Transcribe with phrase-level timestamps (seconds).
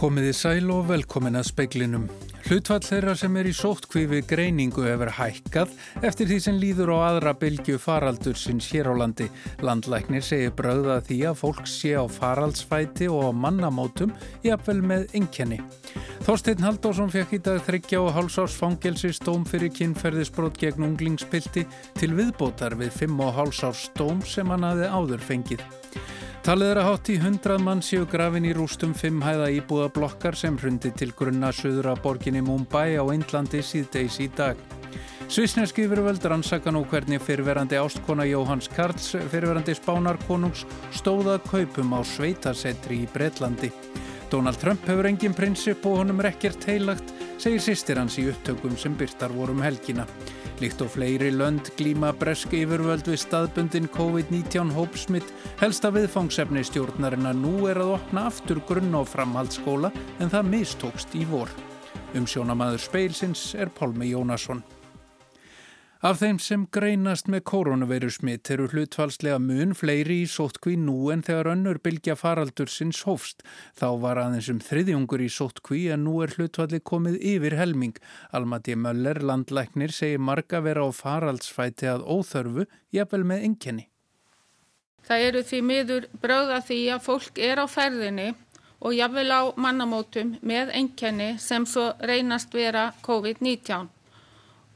[0.00, 2.06] Komiði sæl og velkomin að speiklinum.
[2.46, 5.74] Hlutfall þeirra sem er í sóttkvífi greiningu hefur hækkað
[6.08, 9.26] eftir því sem líður á aðra bylgu faraldur sinns hér á landi.
[9.60, 14.14] Landlæknir segir bröða því að fólk sé á faraldsfæti og á mannamótum
[14.46, 15.60] jafnvel með enkenni.
[16.24, 21.66] Þorstein Haldásson fekk í dag þryggja og hálsás fangelsi stóm fyrir kynferðisbrot gegn unglingspilti
[22.00, 25.66] til viðbótar við fimm og hálsás stóm sem hann hafi áður fengið.
[26.40, 30.38] Talið er að hátt í hundrað mann séu grafin í rústum fimm hæða íbúða blokkar
[30.40, 34.56] sem hrundi til grunna söður að borginni Mumbai á Indlandi síðdeis í dag.
[35.28, 40.64] Svisneski yfirvöld rannsaka nú hvernig fyrirverandi ástkona Jóhanns Karls, fyrirverandi spánarkonungs,
[40.96, 43.68] stóða kaupum á sveitasetri í Breitlandi.
[44.30, 47.08] Donald Trump hefur engin prinsip og honum er ekkert heilagt,
[47.42, 50.04] segir sýstir hans í upptökum sem byrtar vorum helgina.
[50.62, 57.40] Líkt og fleiri lönd glíma bresk yfirvöld við staðbundin COVID-19 hópsmitt helsta viðfangsefni stjórnarinn að
[57.42, 61.50] nú er að opna aftur grunn á framhaldsskóla en það mistókst í vor.
[62.14, 64.62] Um sjónamaður speilsins er Pálmi Jónasson.
[66.00, 71.50] Af þeim sem greinast með koronavirusmitt eru hlutfalslega mun fleiri í sóttkví nú en þegar
[71.52, 73.44] önnur bylgja faraldur sinns hófst.
[73.76, 78.00] Þá var aðeins um þriðjungur í sóttkví en nú er hlutfalli komið yfir helming.
[78.32, 82.64] Almati Möller, landlæknir, segir marga vera á faraldsfæti að óþörfu,
[82.96, 83.86] jafnvel með enginni.
[85.04, 88.32] Það eru því miður bröða því að fólk er á ferðinni
[88.80, 93.90] og jafnvel á mannamótum með enginni sem svo reynast vera COVID-19.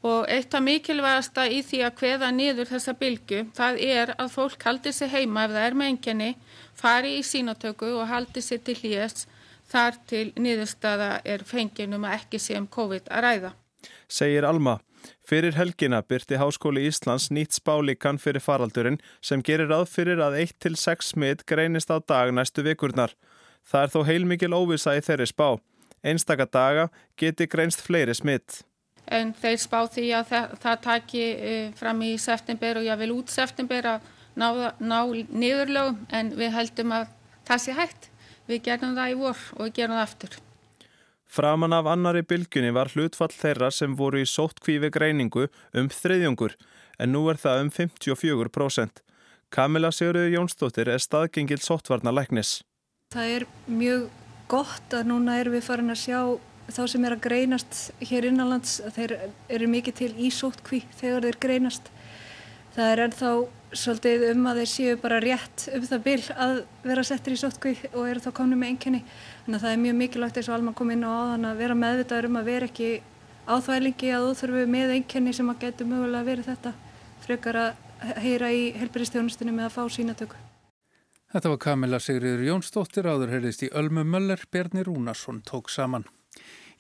[0.05, 4.67] Og eitt af mikilvægasta í því að hveða niður þessa bylgu, það er að fólk
[4.69, 6.31] haldi sig heima ef það er með enginni,
[6.77, 9.25] fari í sínatöku og haldi sig til hlýjast
[9.73, 13.53] þar til niðurstaða er fenginum að ekki sé um COVID að ræða.
[14.09, 14.79] Segir Alma.
[15.25, 21.15] Fyrir helgina byrti Háskóli Íslands nýtt spálíkan fyrir faraldurinn sem gerir að fyrir að 1-6
[21.15, 23.17] smitt greinist á dag næstu vikurnar.
[23.65, 25.49] Það er þó heilmikil óvisa í þeirri spá.
[26.05, 26.89] Einstaka daga
[27.21, 28.65] geti greinst fleiri smitt
[29.07, 33.13] en þeir spá því að það, það taki uh, fram í september og ég vil
[33.15, 34.09] út september að
[34.41, 34.49] ná,
[34.81, 34.99] ná
[35.29, 37.13] niðurlögum en við heldum að
[37.49, 38.11] það sé hægt.
[38.49, 40.39] Við gerum það í vor og við gerum það aftur.
[41.35, 46.55] Framan af annari bylgunni var hlutfall þeirra sem voru í sóttkvífi greiningu um þriðjungur
[47.03, 49.03] en nú er það um 54%.
[49.55, 52.61] Kamila Sigurður Jónsdóttir er staðgengil sóttvarna læknis.
[53.15, 54.07] Það er mjög
[54.51, 56.21] gott að núna erum við farin að sjá
[56.69, 59.17] þá sem er að greinast hér innanlands þeir
[59.53, 61.91] eru mikið til ísóttkví þegar þeir greinast.
[62.75, 63.33] Það er ennþá
[63.75, 66.55] svolítið um að þeir séu bara rétt um það bil að
[66.85, 69.03] vera settir í sóttkví og eru þá komni með enginni
[69.45, 71.79] þannig að það er mjög mikilvægt eins og alman kom inn á aðan að vera
[71.79, 72.91] meðvitaður um að vera ekki
[73.45, 76.75] áþvælingi að óþörfu með enginni sem að getur mögulega verið þetta
[77.25, 80.43] frekar að heyra í helbyristjónustinni með að fá sínatöku
[81.35, 86.05] Þetta var Kamila Sigriður Jónsdóttir áður heyrðist í Ölmu Möller, Bjarni Rúnarsson tók saman.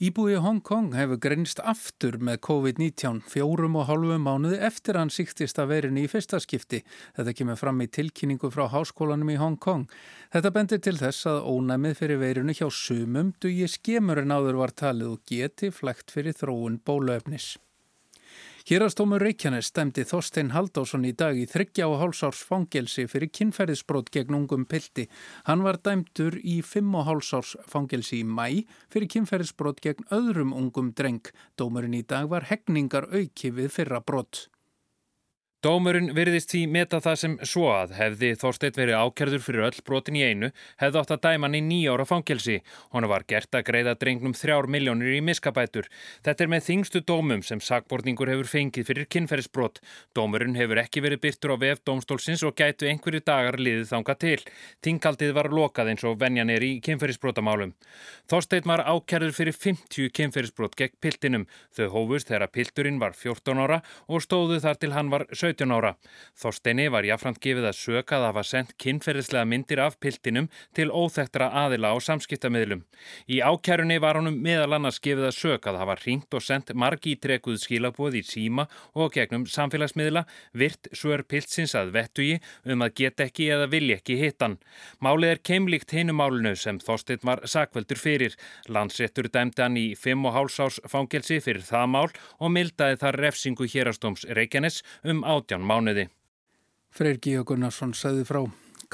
[0.02, 5.60] Íbúi Hong Kong hefur grenst aftur með COVID-19 fjórum og hálfu mánuði eftir hann síktist
[5.62, 6.82] að verin í fyrsta skipti.
[7.14, 9.86] Þetta kemur fram í tilkynningu frá háskólanum í Hong Kong.
[10.34, 14.74] Þetta bendir til þess að ónæmið fyrir verinu hjá sumum dugi skemur en áður var
[14.74, 17.54] talið og geti flægt fyrir þróun bólöfnis.
[18.64, 24.38] Hérastómur Reykjanes stemdi Þorstein Haldásson í dag í þryggja og hálsárs fangelsi fyrir kynferðisbrót gegn
[24.38, 25.04] ungum pilti.
[25.44, 30.94] Hann var dæmtur í fimm og hálsárs fangelsi í mæ fyrir kynferðisbrót gegn öðrum ungum
[30.96, 31.28] dreng.
[31.60, 34.46] Dómurinn í dag var hegningar auki við fyrra brott.
[35.64, 40.18] Dómurinn virðist því meta það sem svo að hefði Þorsteit verið ákjörður fyrir öll brotin
[40.20, 42.58] í einu, hefði átt að dæma hann í nýjára fangelsi.
[42.92, 45.88] Hona var gert að greiða drengnum þrjár miljónir í miskabætur.
[46.26, 49.80] Þetta er með þingstu dómum sem sakbortningur hefur fengið fyrir kynferðisbrot.
[50.12, 54.44] Dómurinn hefur ekki verið byrtur á vef dómstólsins og gætu einhverju dagar liðið þanga til.
[54.84, 57.72] Tingaldið var lokað eins og venjan er í kynferðisbrotamálum.
[58.28, 61.48] Þorsteit var ákjörður fyrir 50 kynferðisbrot gegn piltinum.
[61.72, 62.28] Þau hófust
[65.54, 65.94] þegar pilturinn var 14 ára og stóðu þar til hann var 17 17 ára.
[66.34, 71.50] Þorsteini var jáfnframt gefið að söka að hafa sendt kynferðislega myndir af piltinum til óþektra
[71.64, 72.84] aðila á samskiptamiðlum.
[73.28, 77.16] Í ákjærunni var honum meðal annars gefið að söka að hafa ringt og sendt margi
[77.16, 83.28] trekuð skilabóð í síma og gegnum samfélagsmiðla virt svör piltsins að vettugi um að geta
[83.28, 84.58] ekki eða vilja ekki hittan.
[85.00, 88.34] Málið er keimlíkt hinu málinu sem Þorstein var sakveldur fyrir.
[88.68, 92.10] Landsréttur dæmdi hann í 5,5 árs fangelsi fyrir það mál
[92.40, 96.08] og mildaði þar refsingu hérastóms Reykjanes um át 18 mánuði.
[96.94, 98.44] Freyr Gíja Gunnarsson sagði frá.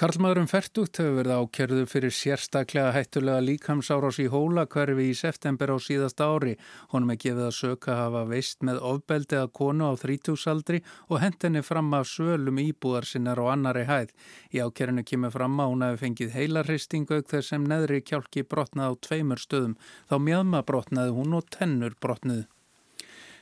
[0.01, 6.29] Karlmaðurum Fertugt hefur verið ákerðu fyrir sérstaklega hættulega líkamsárás í hólakverfi í september á síðasta
[6.31, 6.55] ári.
[6.95, 10.81] Honum er gefið að söka hafa veist með ofbeldi að konu á þrítúsaldri
[11.11, 14.15] og hendenni fram af svölum íbúðar sinnar og annari hæð.
[14.55, 18.97] Í ákerinu kemur fram að hún hefur fengið heilarhristingu auk þess sem neðri kjálki brotnað
[18.97, 19.77] á tveimur stöðum.
[20.09, 22.47] Þá mjöðma brotnaði hún og tennur brotnuð.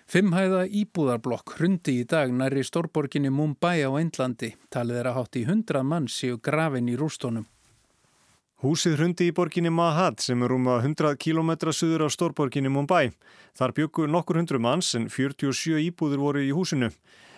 [0.08, 4.55] Fimmhæða íbúðarblokk hrundi í dag næri stórborginni Mumbai á Eindlandi.
[4.72, 7.44] Talið er að hátt í hundrað mann séu grafin í rústónum.
[8.64, 13.10] Húsið hrundi í borginni Mahat sem er um að 100 km suður á stórborginni Mumbai.
[13.60, 16.88] Þar byggur nokkur hundru manns en 47 íbúður voru í húsinu.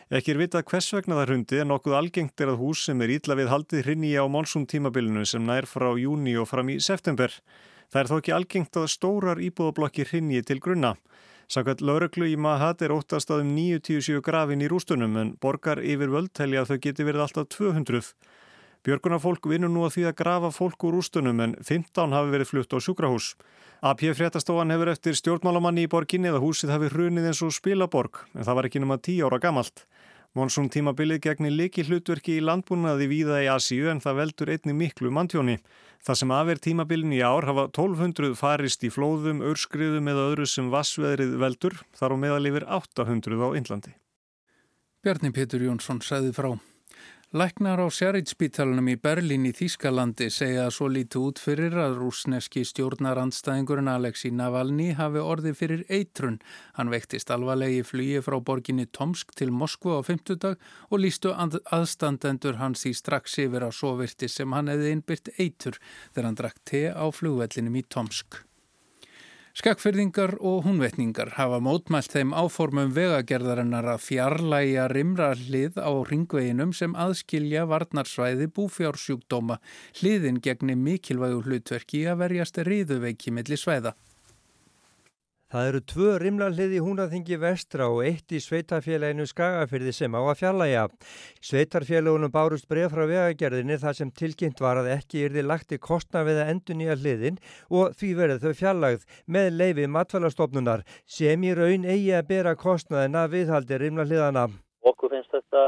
[0.06, 3.17] Ekki er vitað hvers vegna það hrundi en nokkuð algengt er að hús sem er
[3.17, 7.34] ítla við haldið hrinni á málsum tímabilinu sem nær frá júni og fram í september.
[7.90, 10.94] Það er þó ekki algengt að stórar íbúðablokki hrinni til grunna.
[11.50, 16.12] Sakvært lauruglu í Mahat er óttast að um 97 grafin í rústunum en borgar yfir
[16.12, 18.12] völd telja að þau geti verið alltaf 200.
[18.87, 22.70] Björgunarfólk vinnur nú að því að grafa fólk úr rústunum en 15 hafi verið flutt
[22.70, 23.32] á sjúkrahús.
[23.82, 28.46] AP fréttastofan hefur eftir stjórnmálamanni í borginni eða húsið hafi hrunið eins og spilaborg en
[28.46, 29.82] það var ekki náma 10 ára gamalt.
[30.38, 35.11] Monsum tímabilið gegnir liki hlutverki í landbúnaði víða í Asíu en það veldur einni miklu
[35.11, 35.56] mantjóni.
[36.06, 40.71] Það sem aðver tímabilin í ár hafa 1200 farist í flóðum, örskriðum eða öðru sem
[40.71, 43.97] vassveðrið veldur, þar á meðal yfir 800 á Índlandi.
[45.03, 46.53] Bjarni Pétur Jónsson sæði frá.
[47.31, 52.65] Læknar á Sjarritspítalunum í Berlín í Þýskalandi segja að svo líti út fyrir að rúsneski
[52.67, 56.41] stjórnarandstæðingurinn Alexi Navalny hafi orði fyrir eitrun.
[56.75, 60.59] Hann veiktist alvarlegi flugi frá borginni Tomsk til Moskvu á 50 dag
[60.91, 65.79] og lístu aðstandendur hans í strax yfir á svo virti sem hann hefði innbyrt eitur
[66.11, 68.43] þegar hann drakk te á flugvellinum í Tomsk.
[69.61, 77.67] Skakfyrðingar og húnvetningar hafa mótmælt þeim áformum vegagerðarinnar að fjarlæga rimrarlið á ringveginum sem aðskilja
[77.69, 79.59] varnarsvæði búfjársjúkdóma.
[80.01, 83.93] Hliðin gegni mikilvægu hlutverki að verjast riðuveiki millir svæða.
[85.50, 90.37] Það eru tvö rimlarlið í húnaþingi vestra og eitt í sveitafélaginu Skagafyrði sem á að
[90.38, 90.85] fjallæga.
[91.43, 96.23] Sveitarfélagunum bárust bref frá vegagerðinni þar sem tilkynnt var að ekki yrði lagt í kostna
[96.29, 100.87] við að endur nýja hliðin og því verið þau fjallagð með leifi matfælastofnunar
[101.19, 104.46] sem í raun eigi að bera kostnaðina viðhaldi rimlarliðana.
[104.87, 105.67] Okkur finnst þetta,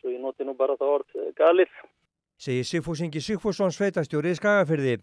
[0.00, 1.76] svo ég noti nú bara það orð, galið
[2.38, 4.94] segir Sigfús Ingi Sigfússon sveitastjóri í Skagafyrði.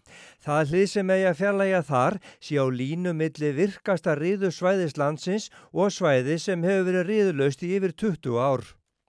[0.44, 2.18] Það hlið sem eigi að fjarlæga þar
[2.48, 7.92] sé á línu milli virkasta riðu svæðislandsins og svæði sem hefur verið riðulaust í yfir
[8.04, 8.64] 20 ár.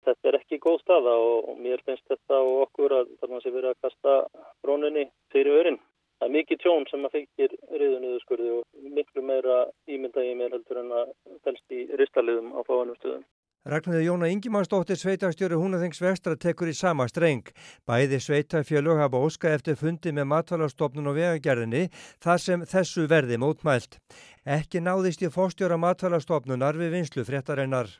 [0.08, 3.72] Þetta er ekki góð staða og mér finnst þetta og okkur að það sé verið
[3.72, 4.18] að kasta
[4.64, 5.80] brónunni fyrir örin.
[6.18, 10.80] Það er mikið tjón sem að fengir riðunuðurskurði og miklu meira ímynda í mér heldur
[10.82, 11.12] en að
[11.46, 13.28] felst í ristaliðum á fáanum stöðum.
[13.68, 17.50] Ragnarður Jóna Ingimannsdóttir sveitastjóri Húnaþings vestra tekur í sama streng.
[17.84, 21.90] Bæði sveitafjölug hafa óska eftir fundi með matvælarstofnun og vegagerðinni
[22.24, 24.00] þar sem þessu verði mótmælt.
[24.48, 27.92] Ekki náðist í fóstjóra matvælarstofnunar við vinslu fréttareinar.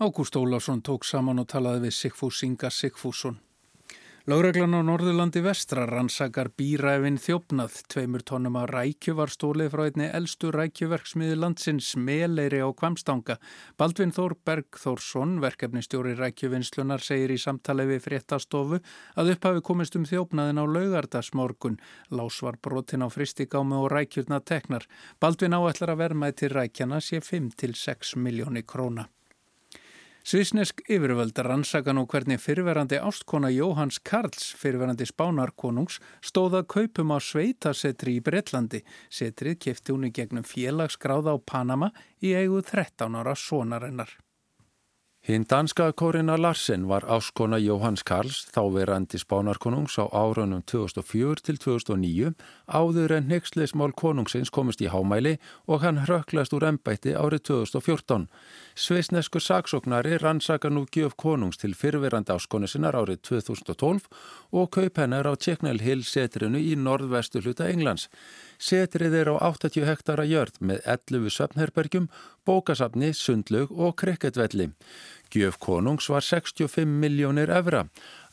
[0.00, 3.36] Ágúst Ólásson tók saman og talaði við Sigfús Inga Sigfússon.
[4.28, 7.78] Láreglan á Norðurlandi vestra rannsakar bíræfin þjófnað.
[7.88, 13.38] Tveimur tónum að rækju var stólið frá einni eldstu rækjuverksmiði landsins meðleiri á Kvamstanga.
[13.80, 18.82] Baldvin Þór Bergþórsson, verkefnistjóri rækjuvinnslunar, segir í samtali við fréttastofu
[19.16, 21.78] að upphafi komist um þjófnaðin á laugardagsmorgun.
[22.12, 24.84] Lás var brotin á fristigámi og rækjurna teknar.
[25.16, 29.08] Baldvin áætlar að vermaði til rækjana sé 5-6 miljóni króna.
[30.20, 38.18] Svisnesk yfirvöld rannsaka nú hvernig fyrverandi ástkona Jóhanns Karls, fyrverandi spánarkonungs, stóða kaupum á sveitasetri
[38.18, 38.82] í Breitlandi.
[39.08, 41.88] Setrið kefti hún í gegnum félagsgráða á Panama
[42.20, 44.12] í eigu 13 ára sonarinnar.
[45.20, 52.30] Hinn danska Korina Larsen var áskona Jóhanns Karls þáverandi spánarkonungs á árunum 2004 til 2009
[52.64, 55.34] áður en nexleismál konungsins komist í hámæli
[55.68, 58.30] og hann hröklast úr ennbætti árið 2014.
[58.72, 64.08] Sveisneskur saksóknari rannsaka nú gjöf konungs til fyrverandi áskonu sinnar árið 2012
[64.56, 68.08] og kaup hennar á Tjeknel Hill setrinu í norðvestu hluta Englands.
[68.60, 72.10] Setrið er á 80 hektara jörð með 11 söpnherbergjum,
[72.44, 74.66] bókasafni, sundlug og krekketvelli.
[75.32, 77.86] Gjöf konungs var 65 miljónir evra.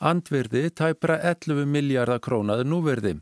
[0.03, 3.13] Andvirði tæpra 11 miljardar krónaður núverði.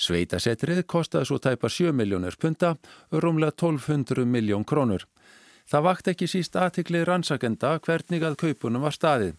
[0.00, 2.76] Sveitasetrið kostaði svo tæpa 7 miljónir punta,
[3.12, 5.04] rúmlega 1200 miljón krónur.
[5.66, 9.34] Það vakt ekki síst aðtikli rannsakenda hvernig að kaupunum var staðið.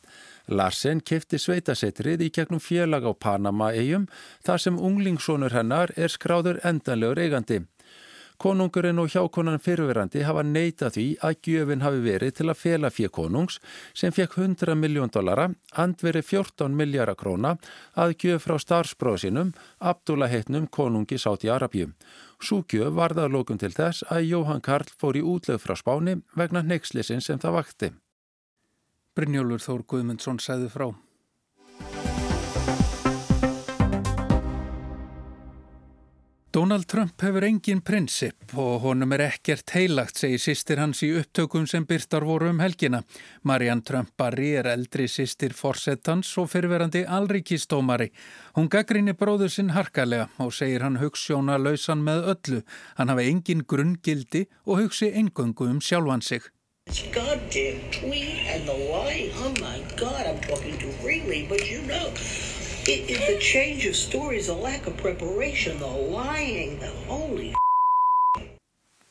[0.48, 4.08] Larsen kefti sveitasetrið í gegnum félag á Panama-eigum
[4.46, 7.66] þar sem unglingsónur hennar er skráður endanlegur eigandi.
[8.38, 13.14] Konungurinn og hjákonan fyrirverandi hafa neita því að gjöfin hafi verið til að fela fyrir
[13.16, 13.58] konungs
[13.98, 17.56] sem fekk 100 miljón dollara, andveri 14 miljara króna
[17.98, 21.96] að gjöf frá starfsbróðu sinum, Abdullah heitnum konungi sátt í Arabjum.
[22.38, 27.26] Súgjöf varða lókun til þess að Jóhann Karl fór í útlegð frá spáni vegna neykslisin
[27.26, 27.98] sem það vakti.
[29.18, 30.92] Brynjólfur Þór Guðmundsson sæði frá.
[36.58, 41.68] Donald Trump hefur engin prinsip og honum er ekkert heilagt, segir sýstir hans í upptökum
[41.70, 43.04] sem byrtar voru um helgina.
[43.44, 48.10] Marianne Trump Barry er eldri sýstir forsettans og fyrirverandi alríkistómari.
[48.58, 52.66] Hún gaggrinni bróður sinn harkalega og segir hann hugssjóna lausan með öllu.
[52.98, 56.42] Hann hafa engin grunngildi og hugsi engöngu um sjálfan sig.
[56.88, 59.30] It's goddamn tweet and the lie.
[59.36, 62.14] Oh my God, I'm talking too freely, but you know.
[62.90, 67.54] It, it, the change of stories, the lack of preparation, the lying, the holy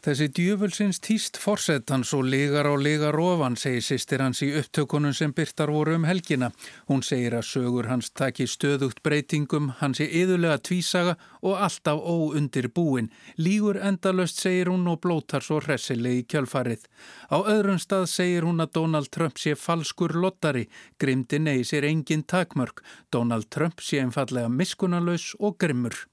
[0.06, 5.32] Þessi djöfulsins týst forsetans og ligar á ligar ofan, segir sýstir hans í upptökunum sem
[5.34, 6.52] byrtar voru um helgina.
[6.86, 12.70] Hún segir að sögur hans taki stöðugt breytingum, hans er yðurlega tvísaga og alltaf óundir
[12.70, 13.10] búin.
[13.34, 16.86] Lígur endalöst segir hún og blótar svo hressilegi kjölfarið.
[17.26, 20.68] Á öðrum stað segir hún að Donald Trump sé falskur lottari,
[21.02, 22.86] grimdi nei sér engin takmörk.
[23.10, 26.06] Donald Trump sé einfallega miskunalös og grimmur.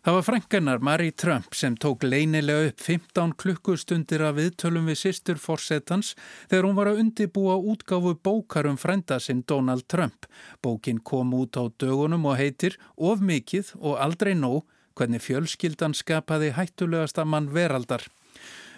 [0.00, 5.36] Það var frænkennar Marie Trump sem tók leinilega upp 15 klukkustundir af viðtölum við sýstur
[5.36, 6.14] Forsetans
[6.48, 10.24] þegar hún var að undibúa útgáfu bókarum frænda sinn Donald Trump.
[10.64, 14.64] Bókin kom út á dögunum og heitir Of mikið og aldrei nóg
[14.96, 18.08] hvernig fjölskyldan skapaði hættulegasta mann veraldar.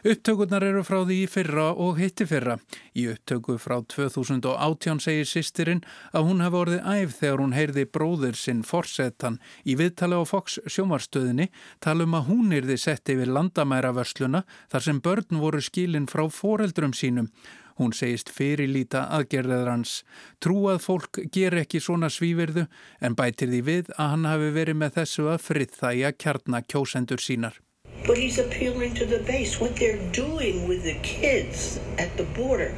[0.02, 2.56] Upptökurnar eru frá því í fyrra og hitti fyrra.
[2.99, 8.40] Í upptöku frá 2018 segir sýstirinn að hún hafi orðið æf þegar hún heyrði bróður
[8.40, 14.42] sinn forsetan í viðtali á Fox sjómarstöðinni talum að hún yrði sett yfir landamæravörsluna
[14.75, 17.30] þar sem börn voru skilin frá foreldrum sínum.
[17.78, 20.00] Hún segist fyrirlíta aðgerðar hans.
[20.42, 22.66] Trú að fólk ger ekki svona svíverðu
[22.99, 26.18] en bætir því við að hann hafi verið með þessu að frið það í að
[26.26, 27.62] kjarna kjósendur sínar.
[28.06, 32.75] But he's appealing to the base, what they're doing with the kids at the border.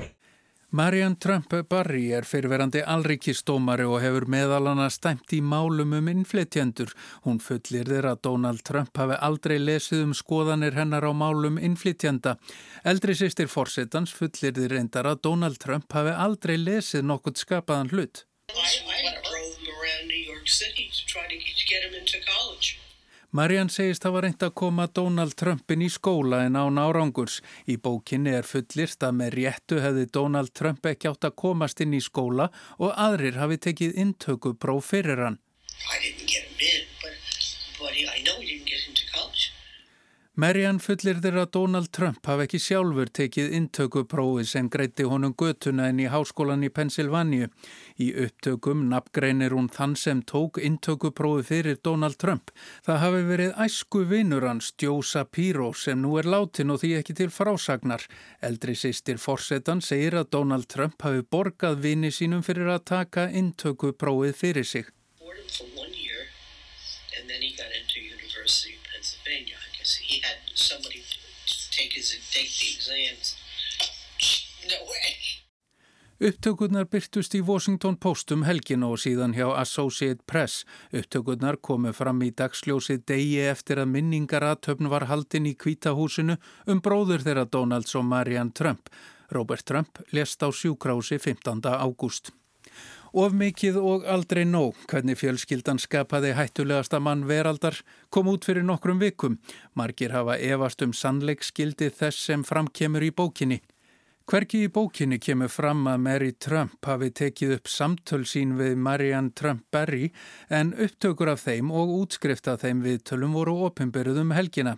[0.74, 6.90] Marianne Trump Barry er fyrirverandi alrikistómari og hefur meðalana stæmt í málum um innflytjendur.
[7.22, 12.34] Hún fullir þeirra að Donald Trump hafi aldrei lesið um skoðanir hennar á málum innflytjenda.
[12.82, 18.26] Eldri sýstir fórsetans fullir þeir reyndar að Donald Trump hafi aldrei lesið nokkurt skapaðan hlut.
[18.50, 22.80] I, I drove him around New York City to try to get him into college.
[23.34, 27.40] Marianne segist hafa reynd að koma Donald Trumpin í skóla en án árangurs.
[27.66, 31.98] Í bókinni er fullist að með réttu hefði Donald Trump ekki átt að komast inn
[31.98, 32.46] í skóla
[32.78, 35.40] og aðrir hafi tekið intöku próf fyrir hann.
[40.34, 46.00] Marianne fullir þeirra Donald Trump hafi ekki sjálfur tekið intökuprófið sem greiti honum götuna inn
[46.02, 47.46] í háskólan í Pennsylvania.
[48.02, 52.50] Í upptökum nafngreinir hún þann sem tók intökuprófið fyrir Donald Trump.
[52.82, 57.18] Það hafi verið æsku vinnur hans Joe Sapiro sem nú er látin og því ekki
[57.22, 58.02] til frásagnar.
[58.42, 64.34] Eldri sýstir Forsetan segir að Donald Trump hafi borgað vini sínum fyrir að taka intökuprófið
[64.42, 64.90] fyrir sig.
[70.00, 71.02] He had somebody
[71.70, 73.36] take his take the exams.
[74.68, 75.12] No way.
[76.24, 80.62] Upptökurnar byrtust í Washington Post um helgin og síðan hjá Associate Press.
[80.94, 86.38] Upptökurnar komu fram í dagsljósi degi eftir að minningaratöfn var haldin í kvítahúsinu
[86.70, 88.88] um bróður þeirra Donalds og Marianne Trump.
[89.34, 91.60] Robert Trump lest á sjúkrási 15.
[91.66, 92.30] ágúst.
[93.14, 97.76] Of mikið og aldrei nóg, hvernig fjölskyldan skapaði hættulegasta mann veraldar,
[98.10, 99.36] kom út fyrir nokkrum vikum.
[99.78, 103.60] Margir hafa evast um sannleikskildi þess sem framkemur í bókinni.
[104.26, 109.30] Hverki í bókinni kemur fram að Mary Trump hafi tekið upp samtöl sín við Marianne
[109.30, 110.08] Trump Berry
[110.50, 114.74] en upptökur af þeim og útskrift af þeim viðtölum voru ofinbyrjuð um helgina.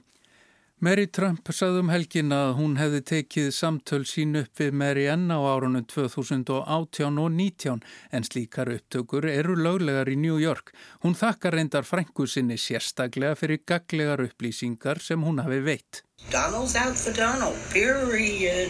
[0.79, 5.31] Mary Trump sagði um helgin að hún hefði tekið samtöl sín upp við Mary Ann
[5.33, 7.79] á árunum 2018 og 19
[8.13, 10.75] en slíkar upptökur eru löglegar í New York.
[11.01, 16.03] Hún þakkar reyndar frængu sinni sérstaklega fyrir gaglegar upplýsingar sem hún hafi veitt.
[16.29, 18.69] Donald's out for Donald, period.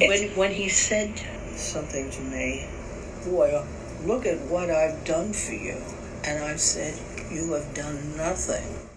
[0.00, 1.20] When, when he said
[1.54, 2.64] something to me,
[3.28, 3.60] boy,
[4.06, 5.76] look at what I've done for you.
[6.24, 6.96] And I said,
[7.28, 8.91] you have done nothing.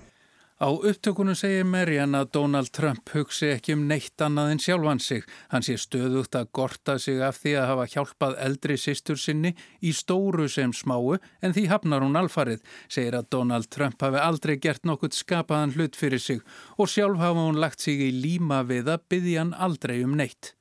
[0.56, 5.26] Á upptökunum segir Marian að Donald Trump hugsi ekki um neitt annað en sjálfan sig.
[5.52, 9.52] Hann sé stöðugt að gorta sig af því að hafa hjálpað eldri sýstur sinni
[9.84, 12.64] í stóru sem smáu en því hafnar hún alfarið.
[12.88, 16.40] Segir að Donald Trump hafi aldrei gert nokkurt skapaðan hlut fyrir sig
[16.80, 20.56] og sjálf hafa hún lagt sig í líma við að byggja hann aldrei um neitt.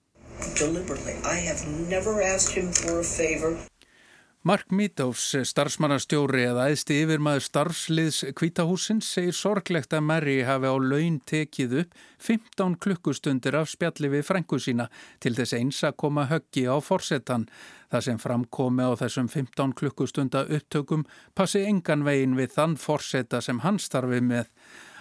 [0.59, 1.15] Deliberately.
[1.23, 3.55] I have never asked him for a favor.
[4.45, 11.17] Mark Meadows, starfsmannastjóri eða æðsti yfirmaður starfsliðs kvítahúsins, segir sorglegt að Mary hafi á laun
[11.25, 11.95] tekið upp
[12.27, 14.91] 15 klukkustundir af spjalli við frængu sína
[15.25, 17.49] til þess eins að koma höggi á forsetan.
[17.89, 23.65] Það sem framkomi á þessum 15 klukkustunda upptökum passi engan vegin við þann forseta sem
[23.65, 24.53] hann starfi með.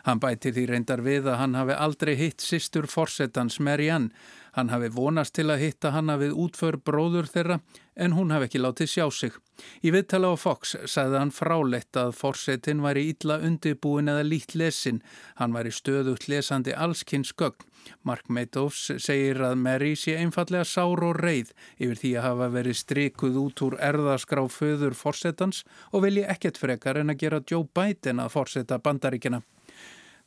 [0.04, 4.12] Hann bæti því reyndar við að hann hafi aldrei hitt sýstur forsetans Marianne.
[4.54, 7.62] Hann hafi vonast til að hitta hanna við útför bróður þeirra
[7.96, 9.38] en hún hafi ekki látið sjá sig.
[9.82, 15.00] Í viðtala á Fox sagði hann frálegt að forsetin væri ítla undibúin eða lít lesin.
[15.40, 17.64] Hann væri stöðugt lesandi allskynns gögn.
[18.04, 22.80] Mark Meadows segir að Mary sé einfallega sár og reið yfir því að hafa verið
[22.80, 28.24] strikuð út úr erðaskrá föður forsetans og vilji ekkert frekar en að gera Joe Biden
[28.24, 29.42] að forseta bandaríkina.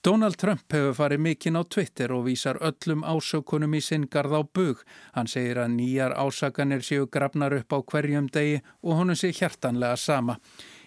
[0.06, 4.42] Donald Trump hefur farið mikinn á Twitter og vísar öllum ásökunum í sinn garð á
[4.46, 4.84] bug.
[5.16, 9.96] Hann segir að nýjar ásakanir séu grafnar upp á hverjum degi og honum sé hjartanlega
[9.98, 10.36] sama.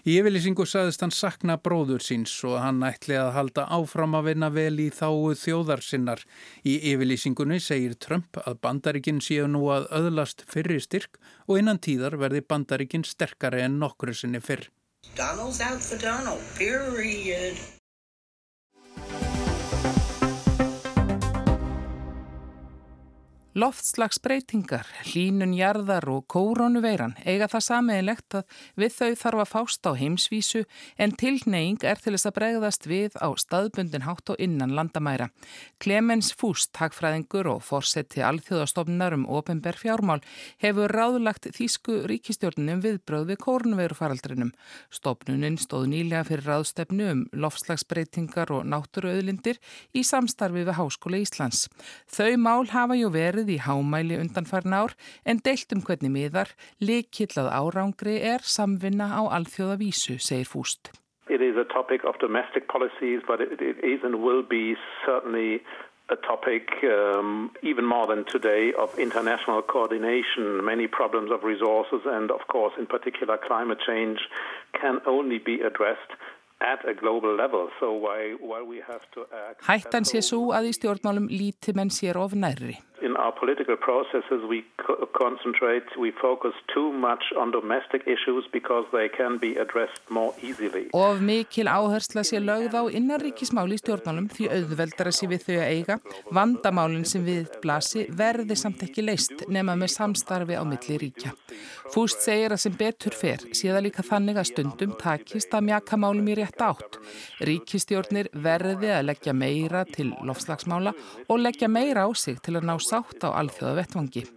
[0.08, 4.50] Í yfirlýsingu saðist hann sakna bróður síns og hann ætli að halda áfram að vinna
[4.56, 6.24] vel í þáu þjóðarsinnar.
[6.64, 12.16] Í yfirlýsingunni segir Trump að bandaríkinn séu nú að öðlast fyrri styrk og innan tíðar
[12.24, 14.70] verði bandaríkinn sterkari en nokkru sinni fyrr.
[15.20, 17.79] Donald's out for Donald, period.
[23.58, 29.92] Loftslagsbreytingar, hlínun jarðar og kórónuveiran eiga það sameigilegt að við þau þarf að fást á
[29.98, 30.62] heimsvísu
[31.02, 35.32] en tilneying er til þess að bregðast við á staðbundin hátt og innan landamæra.
[35.82, 40.22] Clemens Fúst, takfræðingur og fórseti alþjóðastofnar um ofinber fjármál
[40.62, 44.54] hefur ráðlagt þýsku ríkistjórnum viðbröð við kórónuveirufaraldrinum.
[44.94, 49.58] Stofnuninn stóð nýlega fyrir ráðstefnu um loftslagsbreytingar og náttúruauðlindir
[49.98, 51.66] í samstarfi við Háskóla Íslands.
[52.06, 56.54] Þau mál hafa ju verið verið í hámæli undanfarn ár en deilt um hvernig miðar
[56.84, 60.92] likillað árangri er samvinna á alþjóða vísu, segir Fúst.
[61.30, 65.62] It is a topic of domestic policies but it, it is and will be certainly
[66.10, 70.66] a topic um, even more than today of international coordination.
[70.66, 74.20] Many problems of resources and of course in particular climate change
[74.74, 76.12] can only be addressed
[79.70, 82.76] Hættan sé svo að í stjórnmálum líti menn sér of nærri.
[83.02, 84.66] In our political processes we
[85.14, 90.90] concentrate, we focus too much on domestic issues because they can be addressed more easily.
[90.94, 95.72] Of mikil áhersla sé lögð á innanríkismáli í stjórnmálum því auðveldara sé við þau að
[95.76, 95.98] eiga.
[96.36, 101.32] Vandamálinn sem við blasi verði samt ekki leist nema með samstarfi á milli ríkja.
[101.94, 106.28] Fúst segir að sem betur fer séða líka þannig að stundum takist að mjaka málum
[106.30, 107.00] í rétt átt.
[107.48, 110.94] Ríkistjórnir verði að leggja meira til lofslagsmála
[111.30, 114.28] og leggja meira á sig til að ná sátt á alþjóða vettvangi.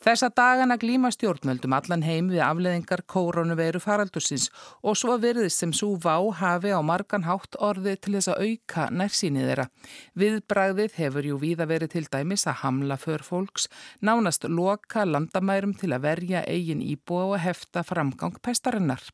[0.00, 4.46] Þessa dagana glíma stjórnvöldum allan heim við afleðingar kórónuveiru faraldursins
[4.80, 8.86] og svo virðist sem svo vá hafi á margan hátt orði til þess að auka
[8.96, 9.68] nærsýnið þeirra.
[10.16, 13.68] Viðbragðið hefur jú víða verið til dæmis að hamla för fólks,
[14.00, 19.04] nánast loka landamærum til að verja eigin íbúa og hefta framgang pestarinnar.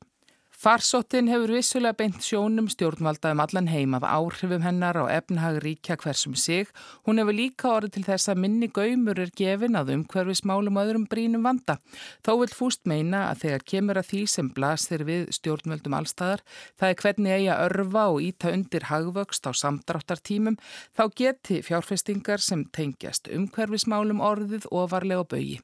[0.57, 6.33] Farsóttin hefur vissulega beint sjónum stjórnvalda um allan heimað áhrifum hennar á efnhag ríkja hversum
[6.33, 6.71] sig.
[7.05, 11.45] Hún hefur líka orðið til þess að minni gaumur er gefin að umhverfismálum öðrum brínum
[11.45, 11.77] vanda.
[12.25, 16.47] Þó vil fúst meina að þegar kemur að því sem blasir við stjórnvaldum allstæðar,
[16.81, 20.57] það er hvernig eigi að örfa og íta undir hagvöxt á samdráttartímum,
[20.97, 25.61] þá geti fjárfestingar sem tengjast umhverfismálum orðið ofarlega bögi.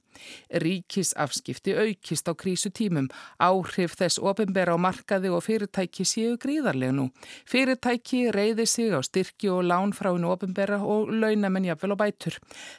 [0.52, 3.08] Ríkisafskipti aukist á krísutímum,
[3.40, 7.08] áhrif þess ofinbera á markaði og fyrirtæki séu gríðarlega nú.
[7.48, 12.38] Fyrirtæki reyði sig á styrki og lán frá einu ofinbera og launamenn jafnvel á bætur.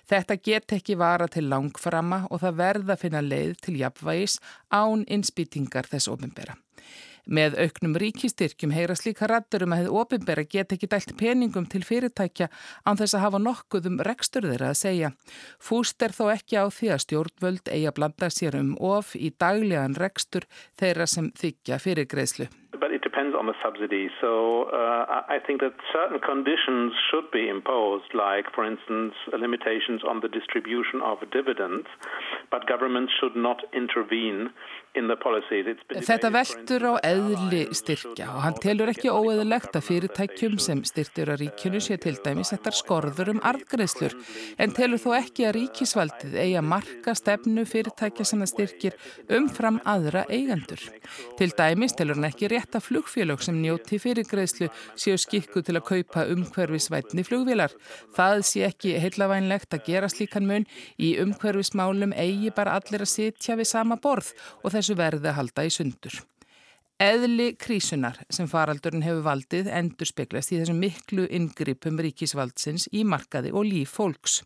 [0.10, 4.40] Þetta get ekki vara til langframa og það verða að finna leið til jafnvægis
[4.74, 6.58] án innspýtingar þess ofinbera.
[7.24, 11.80] Með auknum ríkistyrkjum heyra slíka rattur um að hefði ofinbera get ekki dælt peningum til
[11.88, 12.50] fyrirtækja
[12.84, 15.12] án þess að hafa nokkuð um rekstur þeirra að segja.
[15.56, 19.32] Fúst er þó ekki á því að stjórnvöld eigi að blanda sér um of í
[19.40, 20.44] daglegan rekstur
[20.76, 22.50] þeirra sem þykja fyrir greiðslu.
[22.76, 24.10] But it depends on the subsidy.
[24.20, 30.20] So uh, I think that certain conditions should be imposed, like, for instance, limitations on
[30.20, 31.88] the distribution of dividends,
[32.52, 34.52] but governments should not intervene
[34.94, 41.40] Þetta veldur á eðli styrkja og hann telur ekki óeðilegt að fyrirtækjum sem styrtir að
[41.42, 44.14] ríkjunu sé til dæmis ettar skorður um arðgreðslur
[44.62, 49.00] en telur þó ekki að ríkisvaldið eigi að marka stefnu fyrirtækja sem það styrkir
[49.40, 50.86] umfram aðra eigendur.
[51.42, 55.88] Til dæmis telur hann ekki rétt að flugfélög sem njóti fyrirgreðslu séu skikku til að
[55.90, 57.74] kaupa umhverfisvætni flugvélar.
[58.14, 60.70] Það sé ekki heilavænlegt að gera slíkan mun
[61.02, 65.38] í umhverfismálum eigi bara allir að sitja við sama borð og þess þessu verði að
[65.40, 66.22] halda í sundur.
[67.02, 73.54] Eðli krísunar sem faraldurinn hefur valdið endur speklast í þessum miklu ingripum ríkisvaldsins í markaði
[73.56, 74.42] og líf fólks.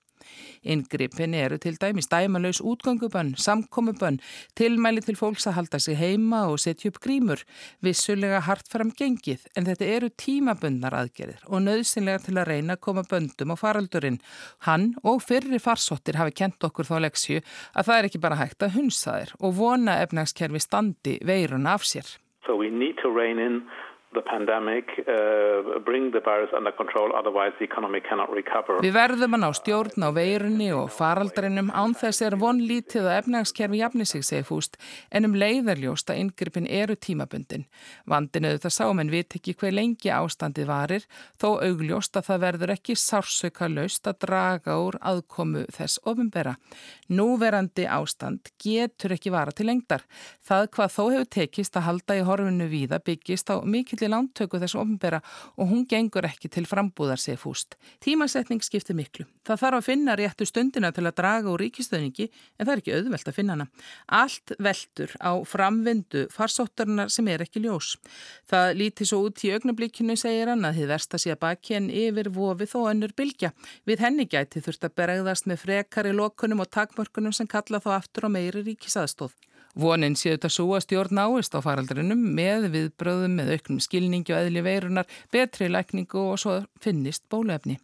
[0.68, 4.20] Ingripin eru til dæmis dæmalauðs útgangubönn, samkomubönn,
[4.58, 7.44] tilmæli til fólks að halda sig heima og setja upp grímur,
[7.84, 12.84] vissulega hart fram gengið en þetta eru tímabundnar aðgerðir og nöðsynlega til að reyna að
[12.88, 14.22] koma böndum á faraldurinn.
[14.68, 17.42] Hann og fyrri farsottir hafi kent okkur þá leksju
[17.74, 21.86] að það er ekki bara hægt að hunsa þér og vona efnagskerfi standi veiruna af
[21.88, 22.18] sér.
[22.46, 23.64] So we need to rein in
[25.04, 25.84] uh.
[28.84, 33.82] Við verðum að ná stjórn á veirunni og faraldrinum án þess er vonlítið að efnagskerfi
[33.82, 34.78] jafni sig, segi fúst,
[35.12, 37.68] en um leiðarljósta yngrippin eru tímabundin.
[38.08, 41.04] Vandin auðvitað sáum en vit ekki hver lengi ástandið varir,
[41.36, 46.56] þó augljósta það verður ekki sársöka laust að draga úr aðkomu þess ofinbera.
[47.12, 50.08] Núverandi ástand getur ekki vara til lengdar.
[50.48, 53.60] Það hvað þó hefur tekist að halda í horfinu víða byggist á
[53.98, 55.22] mikillir lántöku þess ofinbera
[55.58, 57.76] og hún gengur ekki til frambúðar sig fúst.
[58.00, 59.26] Tímasetning skiptir miklu.
[59.46, 62.96] Það þarf að finna réttu stundina til að draga úr ríkistöðningi en það er ekki
[62.96, 63.68] auðvelt að finna hana.
[64.08, 67.98] Allt veldur á framvindu farsóttarnar sem er ekki ljós.
[68.46, 71.90] Það líti svo út í augnablikkinu segir hann að þið versta sé að baki en
[71.90, 73.54] yfir vofið þó önnur bylgja.
[73.86, 78.28] Við henni gæti þurft að beregðast með frekari lokunum og takmörkunum sem kalla þá aftur
[78.28, 79.34] á meiri ríkisaðstóð.
[79.78, 84.40] Vonin séu þetta svo að stjórn áist á faraldrinum með viðbröðum, með auknum skilningi og
[84.40, 87.78] eðli veirunar, betri lækningu og svo finnist bólefni.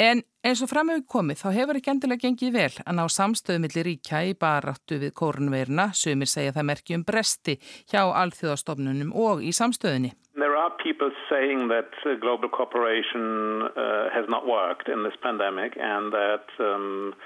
[0.00, 4.24] En eins og framöfu komið þá hefur ekki endilega gengið vel að ná samstöðumilli ríkja
[4.26, 7.58] í baráttu við kórnveiruna, sumir segja það merkjum bresti
[7.92, 10.10] hjá alþjóðastofnunum og í samstöðunni.
[10.34, 16.10] There are people saying that global cooperation uh, has not worked in this pandemic and
[16.12, 17.22] that um, Uh,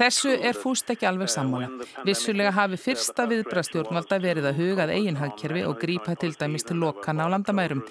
[0.00, 1.68] Þessu er fúst ekki alveg uh, sammála.
[2.08, 7.32] Vissulega hafi fyrsta viðbrastjórnvalda verið að hugað eiginhagkerfi og grípa til dæmis til lokana á
[7.36, 7.84] landamærum.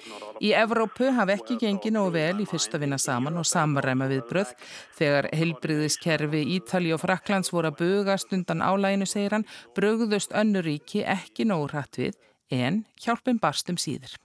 [0.44, 4.52] Í Evrópu hafi ekki gengið nógu vel í fyrsta vinna saman og samræma viðbröð.
[5.00, 11.48] Þegar heilbriðiskerfi Ítali og Fraklands voru að bugast undan álæginu, segir hann, brugðust önnuríki ekki
[11.48, 12.20] nógu hratt við
[12.52, 14.16] en hjálpum barstum síður.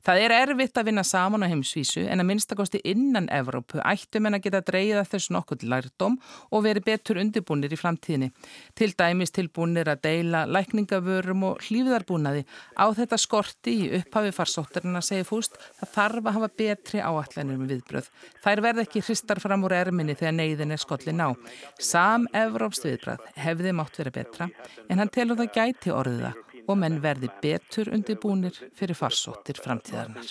[0.00, 4.38] Það er erfitt að vinna saman á heimsvísu en að minnstakosti innan Evrópu ættum en
[4.38, 6.16] að geta dreyða þessu nokkuð lærdom
[6.48, 8.30] og veri betur undirbúnir í framtíðinni.
[8.78, 12.46] Til dæmis tilbúnir að deila lækningavörum og hlýfiðarbúnaði.
[12.80, 17.60] Á þetta skorti í upphafi farsótturinn að segja fúst það þarf að hafa betri áallanir
[17.60, 18.10] með viðbröð.
[18.40, 21.28] Þær verð ekki hristar fram úr erminni þegar neyðin er skollin á.
[21.76, 24.48] Sam Evrópst viðbröð hefði mátt vera betra
[24.88, 26.32] en hann telur það gæti orðiða
[26.70, 30.24] og menn verði betur undirbúnir fyrir farsóttir framtíðarnar.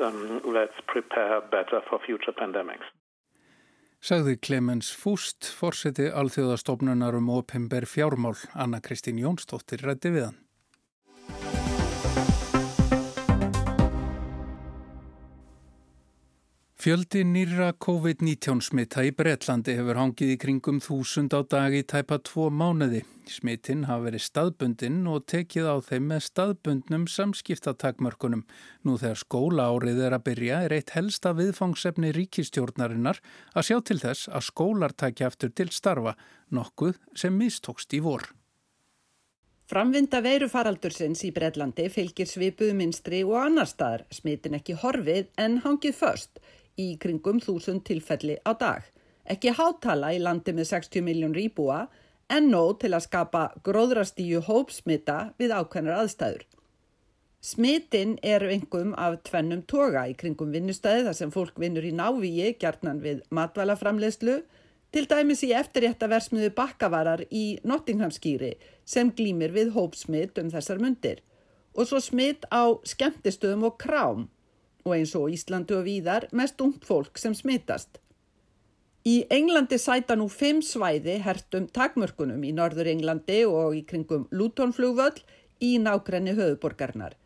[0.00, 0.40] Um,
[4.02, 10.38] Sagði Clemens Fúst, fórseti alþjóðastofnunar um Opimber fjármál, Anna Kristín Jónsdóttir rætti við hann.
[16.82, 22.16] Fjöldi nýra COVID-19 smitta í Breitlandi hefur hangið í kringum þúsund á dag í tæpa
[22.26, 23.04] tvo mánuði.
[23.30, 28.40] Smittin hafa verið staðbundinn og tekið á þeim með staðbundnum samskiptatakmörkunum.
[28.82, 33.20] Nú þegar skóla árið er að byrja er eitt helsta viðfangsefni ríkistjórnarinnar
[33.54, 36.16] að sjá til þess að skólar takja eftir til starfa,
[36.50, 38.26] nokkuð sem mistókst í vor.
[39.70, 45.60] Framvinda veiru faraldursins í Breitlandi fylgir svipuð minstri og annar staðar, smittin ekki horfið en
[45.62, 46.42] hangið först
[46.80, 48.86] í kringum þúsund tilfelli á dag.
[49.24, 51.86] Ekki hátala í landi með 60 miljón rýbúa
[52.32, 56.44] en nóg til að skapa gróðrastíju hópsmita við ákveðnar aðstæður.
[57.42, 62.52] Smitin eru engum af tvennum toga í kringum vinnustæði þar sem fólk vinnur í návíi
[62.60, 64.36] gjarnan við matvælaframlegslu,
[64.92, 68.52] til dæmis í eftirrétta versmiðu bakkavarar í Nottinghamskýri
[68.84, 71.22] sem glýmir við hópsmit um þessar mundir
[71.72, 74.26] og svo smit á skemmtistöðum og krám
[74.84, 77.98] og eins og Íslandu og víðar mest ungt fólk sem smitast.
[79.02, 85.24] Í Englandi sæta nú fimm svæði hertum takmörkunum í norður Englandi og í kringum Lutonflugvöll
[85.62, 87.16] í nákrenni höfuborgarnar.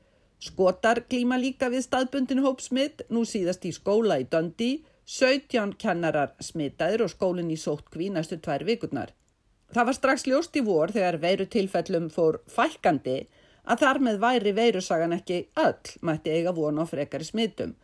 [0.41, 7.05] Skotar glíma líka við staðbundin hópsmitt, nú síðast í skóla í Dundee, 17 kennarar smittaðir
[7.05, 9.13] og skólinn í sótkví næstu tvær vikurnar.
[9.73, 13.27] Það var strax ljóst í vor þegar veiru tilfellum fór fælkandi
[13.67, 17.75] að þar með væri veirusagan ekki öll mætti eiga vona á frekari smittum.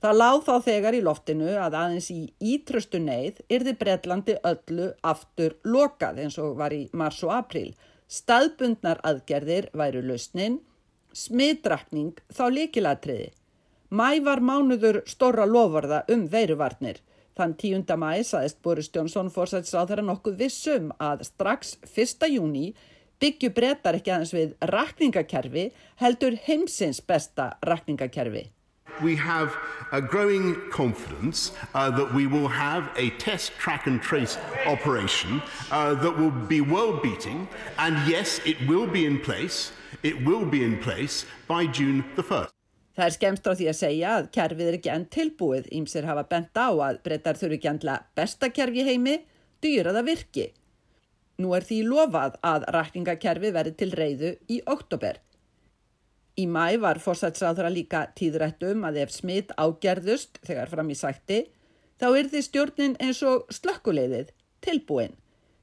[0.00, 2.20] Það láð þá þegar í loftinu að aðeins í
[2.54, 7.74] ítröstu neyð yrði Breitlandi öllu aftur lokað eins og var í mars og april.
[8.08, 10.56] Staðbundnar aðgerðir væru lausnin,
[11.12, 13.28] smittrakning þá líkilatriði.
[13.90, 17.02] Mæ var mánuður stóra lofarða um veiruvarnir.
[17.36, 17.84] Þann 10.
[18.00, 22.26] mæ saðist Boris Jónsson fórsætsáð þeirra nokkuð vissum að strax 1.
[22.32, 22.70] júni
[23.20, 25.68] byggju breytar ekki aðeins við rakningakerfi
[26.02, 28.48] heldur heimsins besta rakningakerfi.
[29.02, 29.56] we have
[29.92, 35.94] a growing confidence uh, that we will have a test, track, and trace operation uh,
[35.94, 37.48] that will be world beating.
[37.78, 39.72] And yes, it will be in place.
[40.02, 42.54] It will be in place by June the 1st.
[42.98, 45.68] Það er skemst á því að segja að kerfið er ekki enn tilbúið.
[45.72, 49.14] Ímsir hafa bent á að breytar þurfi ekki endla besta kerfi heimi,
[49.62, 50.46] dýra það virki.
[51.40, 55.20] Nú er því lofað að rækningakerfi verði til reyðu í oktober.
[56.40, 61.40] Í mæ var fórsætsráðra líka tíðrættum að ef smitt ágerðust þegar fram í sætti
[62.00, 64.30] þá yrði stjórnin eins og slökkuleiðið
[64.64, 65.16] tilbúin.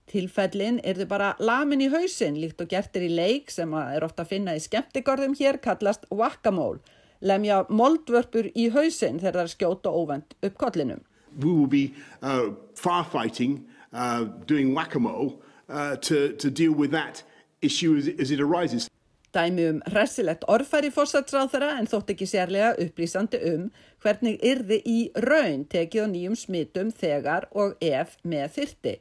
[0.07, 4.33] Tilfellin yrði bara lamin í hausin líkt og gertir í leik sem er ofta að
[4.33, 6.79] finna í skemmtigorðum hér kallast whack-a-mole,
[7.21, 11.03] lemja moldvörpur í hausin þegar það er skjóta óvend upp kollinum.
[11.37, 15.35] We will be uh, firefighting, uh, doing whack-a-mole
[15.67, 17.23] to, to deal with that
[17.62, 18.89] issue as, as it arises.
[19.36, 23.65] Dæmi um hressilegt orðfæri fórsatsráð þeirra en þótt ekki sérlega upplýsandi um
[24.01, 28.95] hvernig yrði í raun tekið á nýjum smitum þegar og ef með þyrti.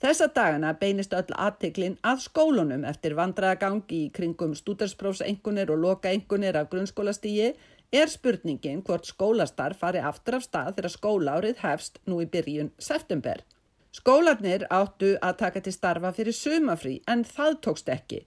[0.00, 6.70] Þessa dagana beinist öll aðteklin að skólunum eftir vandraðagang í kringum stúdarsprófsengunir og lokaengunir af
[6.72, 7.50] grunnskólastígi
[7.92, 13.42] er spurningin hvort skólastar fari aftur af stað þegar skólaárið hefst nú í byrjun september.
[13.90, 18.20] Skólarnir áttu að taka til starfa fyrir sumafrí en það tókst ekki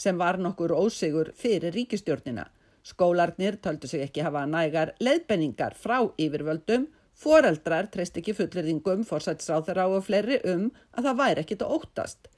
[0.00, 2.46] sem var nokkur ósigur fyrir ríkistjórnina.
[2.82, 10.06] Skólarnir töldu sig ekki hafa nægar leðbenningar frá yfirvöldum, foreldrar treyst ekki fullirðingum, fórsætsráþara og
[10.06, 12.30] fleiri um að það væri ekkit að óttast.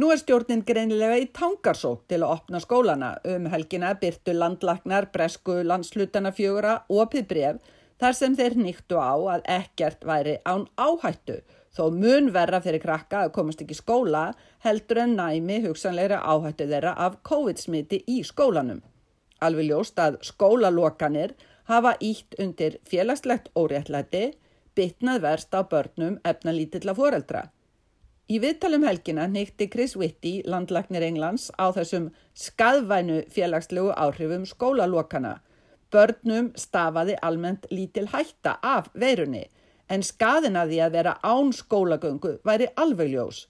[0.00, 5.60] Nú er stjórnin greinilega í tangarsók til að opna skólana um helgina byrtu landlagnar, bresku,
[5.60, 7.60] landslutana fjögura og piðbref
[8.00, 11.42] þar sem þeir nýttu á að ekkert væri án áhættu
[11.74, 14.28] Þó mun verra fyrir krakka að komast ekki skóla
[14.62, 18.78] heldur en næmi hugsanleira áhættu þeirra af COVID-smiti í skólanum.
[19.42, 21.34] Alveg ljóst að skólalokanir
[21.66, 24.36] hafa ítt undir félagslegt óréttlæti,
[24.78, 27.48] bitnað verst á börnum efna lítilla foreldra.
[28.30, 32.06] Í viðtalum helgina nýtti Chris Whitty, landlagnir Englands, á þessum
[32.38, 35.40] skadvænu félagslegu áhrifum skólalokana.
[35.92, 39.44] Börnum stafaði almennt lítil hætta af veirunni
[39.88, 43.44] en skaðin að því að vera án skólagöngu væri alveg ljós.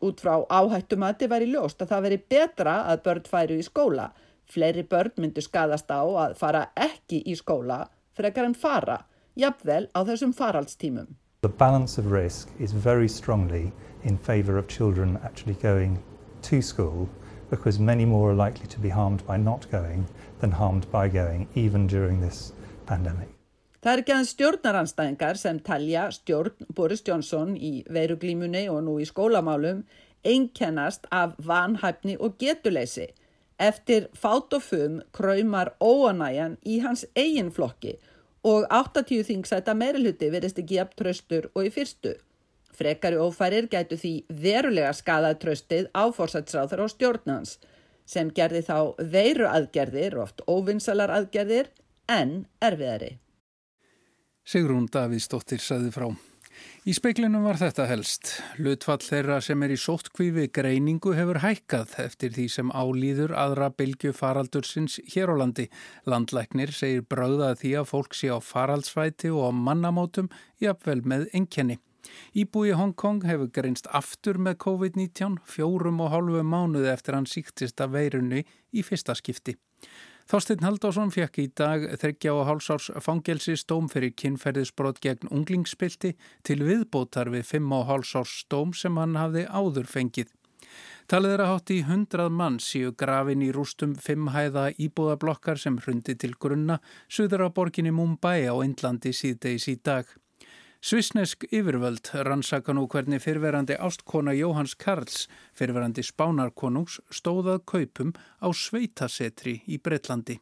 [0.00, 4.10] Út frá áhættumati væri ljóst að það veri betra að börn færu í skóla.
[4.50, 7.84] Fleiri börn myndu skadast á að fara ekki í skóla
[8.20, 8.98] frekar en fara,
[9.34, 11.16] jafnvel á þessum faraldstímum.
[11.40, 13.72] The balance of risk is very strongly
[14.04, 16.02] in favour of children actually going
[16.42, 17.08] to school
[17.50, 20.06] because many more are likely to be harmed by not going
[20.40, 22.52] than harmed by going even during this
[22.86, 23.39] pandemic.
[23.80, 29.06] Það er ekki aðeins stjórnaranstæðingar sem talja stjórn Boris Johnson í veiruglímunni og nú í
[29.08, 29.86] skólamálum
[30.20, 33.06] einkennast af vanhæfni og getuleysi.
[33.56, 37.94] Eftir fát og fum kræmar óanæjan í hans eigin flokki
[38.44, 42.12] og 80 þingsæta meiriluti verist ekki jafn tröstur og í fyrstu.
[42.76, 44.12] Frekari ófærir gætu því
[44.44, 47.56] verulega skadað tröstið á fórsætsráður og stjórnans
[48.04, 51.72] sem gerði þá veiru aðgerðir, oft óvinsalar aðgerðir,
[52.08, 53.16] en erfiðari.
[54.50, 56.08] Sigrún Davíðsdóttir saði frá.
[56.82, 58.32] Í speiklinum var þetta helst.
[58.58, 64.10] Lutfall þeirra sem er í sóttkvífi greiningu hefur hækkað eftir því sem álýður aðra bylgu
[64.16, 65.68] faraldursins hér á landi.
[66.10, 71.78] Landlæknir segir bröðað því að fólk sé á faraldsvæti og á mannamótum jafnvel með enkenni.
[72.34, 78.00] Íbúi Hongkong hefur greinst aftur með COVID-19 fjórum og hálfu mánuði eftir hann síktist að
[78.00, 78.42] veirunni
[78.74, 79.54] í fyrsta skipti.
[80.28, 86.12] Þorstein Haldásson fekk í dag þryggja og hálsárs fangelsi stóm fyrir kynferðisbrot gegn unglingspilti
[86.46, 90.30] til viðbótar við fimm og hálsárs stóm sem hann hafði áður fengið.
[91.10, 96.14] Talið er að hátt í hundrað mann síu grafin í rústum fimmhæða íbúðablokkar sem hrundi
[96.14, 96.76] til grunna
[97.08, 100.06] suður á borginni Mumbai á Indlandi síðdeis í dag.
[100.80, 109.58] Svisnesk yfirvöld rannsaka nú hvernig fyrverandi ástkona Jóhanns Karls, fyrverandi spánarkonungs, stóðað kaupum á sveitasetri
[109.68, 110.38] í Breitlandi.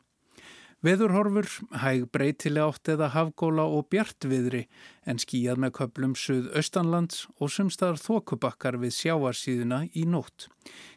[0.86, 1.48] Veðurhorfur,
[1.82, 4.62] hæg breytilega átt eða hafgóla og bjartviðri
[5.10, 10.46] en skíjað með köplum suð-austanlands og sumstaðar þokubakkar við sjáarsíðuna í nótt.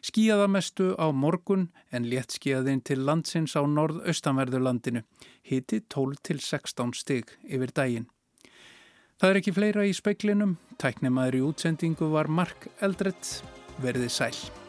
[0.06, 5.02] Skíjaða mestu á morgun en létt skíjaðinn til landsins á norð-austanverðurlandinu.
[5.42, 8.12] Hiti 12 til 16 stig yfir daginn.
[9.22, 10.56] Það er ekki fleira í speiklinum.
[10.82, 13.36] Tæknemaður í útsendingu var Mark Eldrett.
[13.78, 14.61] Verðið sæl.